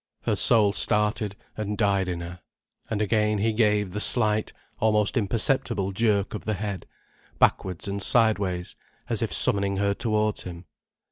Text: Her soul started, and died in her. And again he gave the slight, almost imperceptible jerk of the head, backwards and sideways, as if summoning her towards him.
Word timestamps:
Her 0.23 0.35
soul 0.35 0.73
started, 0.73 1.35
and 1.55 1.77
died 1.77 2.07
in 2.07 2.21
her. 2.21 2.39
And 2.89 3.03
again 3.03 3.37
he 3.37 3.53
gave 3.53 3.91
the 3.91 3.99
slight, 4.01 4.51
almost 4.79 5.15
imperceptible 5.15 5.91
jerk 5.91 6.33
of 6.33 6.43
the 6.45 6.55
head, 6.55 6.87
backwards 7.37 7.87
and 7.87 8.01
sideways, 8.01 8.75
as 9.09 9.21
if 9.21 9.31
summoning 9.31 9.77
her 9.77 9.93
towards 9.93 10.41
him. 10.41 10.65